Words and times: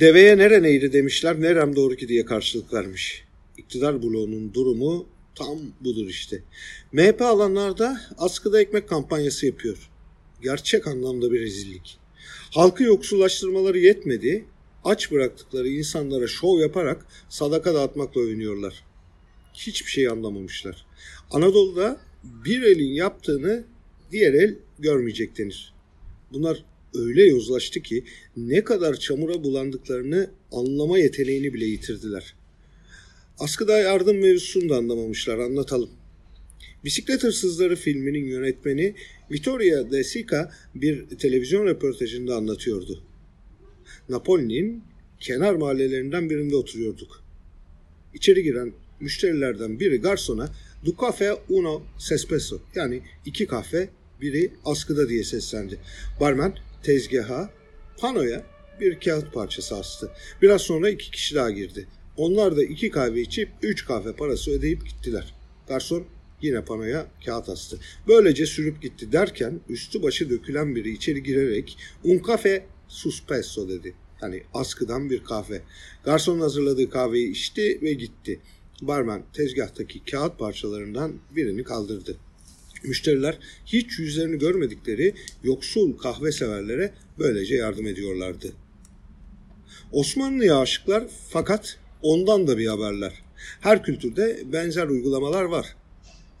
Deveye 0.00 0.38
neren 0.38 0.64
eğri 0.64 0.92
demişler, 0.92 1.40
nerem 1.40 1.76
doğru 1.76 1.96
ki 1.96 2.08
diye 2.08 2.24
karşılık 2.24 2.72
vermiş. 2.72 3.24
İktidar 3.56 4.02
bloğunun 4.02 4.54
durumu 4.54 5.06
tam 5.34 5.58
budur 5.80 6.06
işte. 6.06 6.42
MHP 6.92 7.22
alanlarda 7.22 8.00
askıda 8.18 8.60
ekmek 8.60 8.88
kampanyası 8.88 9.46
yapıyor. 9.46 9.90
Gerçek 10.42 10.86
anlamda 10.86 11.32
bir 11.32 11.40
rezillik. 11.40 11.98
Halkı 12.50 12.82
yoksullaştırmaları 12.82 13.78
yetmedi, 13.78 14.44
aç 14.84 15.12
bıraktıkları 15.12 15.68
insanlara 15.68 16.26
şov 16.26 16.60
yaparak 16.60 17.06
sadaka 17.28 17.74
dağıtmakla 17.74 18.20
övünüyorlar. 18.20 18.84
Hiçbir 19.54 19.90
şey 19.90 20.08
anlamamışlar. 20.08 20.86
Anadolu'da 21.30 22.00
bir 22.44 22.62
elin 22.62 22.92
yaptığını 22.92 23.64
diğer 24.10 24.34
el 24.34 24.54
görmeyecek 24.78 25.38
denir. 25.38 25.74
Bunlar 26.32 26.64
öyle 26.94 27.26
yozlaştı 27.26 27.80
ki 27.80 28.04
ne 28.36 28.64
kadar 28.64 28.94
çamura 28.94 29.44
bulandıklarını 29.44 30.30
anlama 30.52 30.98
yeteneğini 30.98 31.54
bile 31.54 31.64
yitirdiler. 31.64 32.34
Askıda 33.38 33.78
yardım 33.78 34.18
mevzusunu 34.18 34.68
da 34.68 34.76
anlamamışlar 34.76 35.38
anlatalım. 35.38 35.90
Bisiklet 36.84 37.22
Hırsızları 37.22 37.76
filminin 37.76 38.24
yönetmeni 38.24 38.94
Vittoria 39.30 39.90
De 39.90 40.04
Sica 40.04 40.50
bir 40.74 41.08
televizyon 41.08 41.66
röportajında 41.66 42.36
anlatıyordu. 42.36 43.02
Napoli'nin 44.08 44.82
kenar 45.20 45.54
mahallelerinden 45.54 46.30
birinde 46.30 46.56
oturuyorduk. 46.56 47.22
İçeri 48.14 48.42
giren 48.42 48.72
müşterilerden 49.00 49.80
biri 49.80 49.96
garsona 49.96 50.50
Du 50.84 50.94
cafe 51.00 51.34
uno 51.48 51.82
sespresso 51.98 52.58
yani 52.74 53.02
iki 53.26 53.46
kahve 53.46 53.88
biri 54.20 54.50
askıda 54.64 55.08
diye 55.08 55.24
seslendi. 55.24 55.78
Barmen 56.20 56.54
tezgaha 56.82 57.50
panoya 57.98 58.42
bir 58.80 59.00
kağıt 59.00 59.32
parçası 59.34 59.76
astı. 59.76 60.10
Biraz 60.42 60.62
sonra 60.62 60.90
iki 60.90 61.10
kişi 61.10 61.34
daha 61.34 61.50
girdi. 61.50 61.86
Onlar 62.16 62.56
da 62.56 62.64
iki 62.64 62.90
kahve 62.90 63.20
içip 63.20 63.48
üç 63.62 63.84
kahve 63.84 64.12
parası 64.12 64.50
ödeyip 64.50 64.86
gittiler. 64.86 65.34
Garson 65.68 66.04
yine 66.42 66.64
panoya 66.64 67.06
kağıt 67.26 67.48
astı. 67.48 67.78
Böylece 68.08 68.46
sürüp 68.46 68.82
gitti 68.82 69.12
derken 69.12 69.60
üstü 69.68 70.02
başı 70.02 70.30
dökülen 70.30 70.76
biri 70.76 70.90
içeri 70.90 71.22
girerek 71.22 71.78
un 72.04 72.22
cafe 72.26 72.66
suspesso 72.88 73.68
dedi. 73.68 73.94
Hani 74.20 74.42
askıdan 74.54 75.10
bir 75.10 75.24
kahve. 75.24 75.62
Garson 76.04 76.40
hazırladığı 76.40 76.90
kahveyi 76.90 77.30
içti 77.30 77.78
ve 77.82 77.92
gitti. 77.92 78.40
Barman 78.82 79.22
tezgahtaki 79.32 80.04
kağıt 80.04 80.38
parçalarından 80.38 81.14
birini 81.36 81.64
kaldırdı. 81.64 82.16
Müşteriler 82.84 83.38
hiç 83.66 83.98
yüzlerini 83.98 84.38
görmedikleri 84.38 85.14
yoksul 85.44 85.98
kahve 85.98 86.32
severlere 86.32 86.92
böylece 87.18 87.54
yardım 87.56 87.86
ediyorlardı. 87.86 88.52
Osmanlı'ya 89.92 90.58
aşıklar 90.58 91.04
fakat 91.28 91.78
ondan 92.02 92.46
da 92.46 92.58
bir 92.58 92.66
haberler. 92.66 93.12
Her 93.60 93.82
kültürde 93.82 94.42
benzer 94.52 94.86
uygulamalar 94.86 95.44
var. 95.44 95.76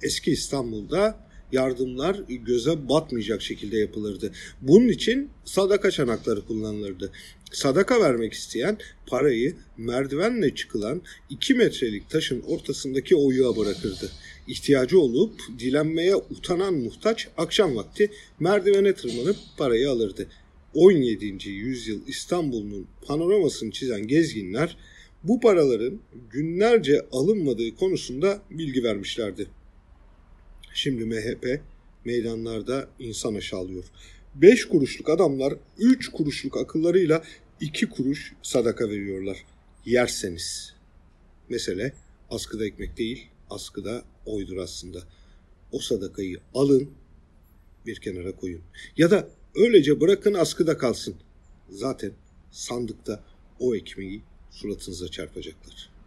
Eski 0.02 0.30
İstanbul'da 0.30 1.27
yardımlar 1.52 2.16
göze 2.28 2.88
batmayacak 2.88 3.42
şekilde 3.42 3.78
yapılırdı. 3.78 4.32
Bunun 4.62 4.88
için 4.88 5.30
sadaka 5.44 5.90
çanakları 5.90 6.46
kullanılırdı. 6.46 7.12
Sadaka 7.52 8.00
vermek 8.00 8.32
isteyen 8.32 8.78
parayı 9.06 9.56
merdivenle 9.76 10.54
çıkılan 10.54 11.02
2 11.30 11.54
metrelik 11.54 12.10
taşın 12.10 12.40
ortasındaki 12.40 13.16
oyuğa 13.16 13.56
bırakırdı. 13.56 14.10
İhtiyacı 14.48 15.00
olup 15.00 15.32
dilenmeye 15.58 16.16
utanan 16.16 16.74
muhtaç 16.74 17.28
akşam 17.36 17.76
vakti 17.76 18.10
merdivene 18.40 18.94
tırmanıp 18.94 19.36
parayı 19.58 19.90
alırdı. 19.90 20.26
17. 20.74 21.48
yüzyıl 21.48 22.00
İstanbul'un 22.06 22.86
panoramasını 23.06 23.70
çizen 23.70 24.06
gezginler 24.06 24.76
bu 25.24 25.40
paraların 25.40 26.00
günlerce 26.30 27.06
alınmadığı 27.12 27.76
konusunda 27.76 28.42
bilgi 28.50 28.84
vermişlerdi. 28.84 29.46
Şimdi 30.74 31.04
MHP 31.04 31.60
meydanlarda 32.04 32.88
insan 32.98 33.34
aşağılıyor. 33.34 33.84
5 34.34 34.64
kuruşluk 34.64 35.08
adamlar 35.08 35.54
3 35.78 36.08
kuruşluk 36.08 36.56
akıllarıyla 36.56 37.22
2 37.60 37.88
kuruş 37.88 38.32
sadaka 38.42 38.88
veriyorlar. 38.88 39.44
Yerseniz. 39.84 40.74
Mesele 41.48 41.92
askıda 42.30 42.66
ekmek 42.66 42.98
değil, 42.98 43.26
askıda 43.50 44.02
oydur 44.26 44.56
aslında. 44.56 44.98
O 45.72 45.78
sadakayı 45.78 46.40
alın, 46.54 46.90
bir 47.86 47.96
kenara 47.96 48.32
koyun. 48.32 48.60
Ya 48.96 49.10
da 49.10 49.28
öylece 49.54 50.00
bırakın 50.00 50.34
askıda 50.34 50.78
kalsın. 50.78 51.14
Zaten 51.70 52.12
sandıkta 52.50 53.24
o 53.60 53.74
ekmeği 53.74 54.22
suratınıza 54.50 55.08
çarpacaklar.'' 55.08 55.97